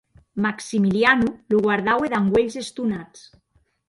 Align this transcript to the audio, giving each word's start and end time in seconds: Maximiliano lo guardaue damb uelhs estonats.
Maximiliano 0.43 1.29
lo 1.51 1.59
guardaue 1.65 2.09
damb 2.13 2.31
uelhs 2.35 2.57
estonats. 2.63 3.19